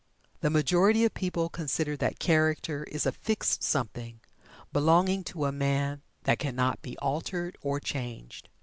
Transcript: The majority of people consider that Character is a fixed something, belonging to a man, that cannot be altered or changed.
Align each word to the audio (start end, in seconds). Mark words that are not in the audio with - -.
The 0.39 0.49
majority 0.49 1.05
of 1.05 1.13
people 1.13 1.47
consider 1.47 1.95
that 1.97 2.17
Character 2.17 2.85
is 2.85 3.05
a 3.05 3.11
fixed 3.11 3.61
something, 3.61 4.19
belonging 4.73 5.23
to 5.25 5.45
a 5.45 5.51
man, 5.51 6.01
that 6.23 6.39
cannot 6.39 6.81
be 6.81 6.97
altered 6.97 7.55
or 7.61 7.79
changed. 7.79 8.49